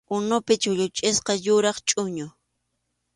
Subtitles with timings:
[0.15, 2.25] Unupi chulluchisqa yuraq chʼuñu.